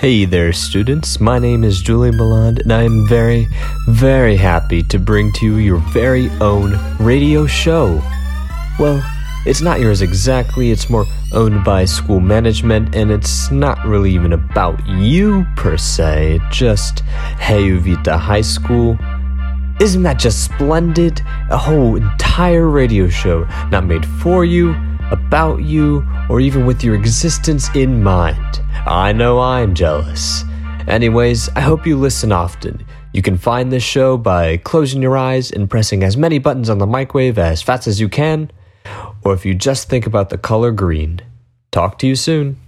[0.00, 1.20] Hey there, students.
[1.20, 3.46] My name is Julian Ballard, and I am very,
[3.86, 8.02] very happy to bring to you your very own radio show.
[8.78, 9.00] Well,
[9.46, 14.32] it's not yours exactly, it's more owned by school management, and it's not really even
[14.32, 17.00] about you per se, just
[17.38, 18.98] Hey Uvita High School.
[19.80, 21.22] Isn't that just splendid?
[21.50, 24.74] A whole entire radio show, not made for you,
[25.14, 28.60] about you, or even with your existence in mind.
[28.86, 30.42] I know I'm jealous.
[30.88, 32.84] Anyways, I hope you listen often.
[33.12, 36.78] You can find this show by closing your eyes and pressing as many buttons on
[36.78, 38.50] the microwave as fast as you can,
[39.22, 41.20] or if you just think about the color green.
[41.70, 42.63] Talk to you soon.